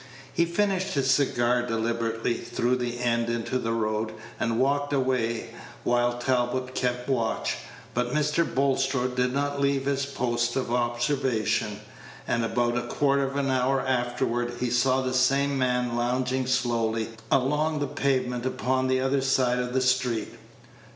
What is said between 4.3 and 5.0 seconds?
and walked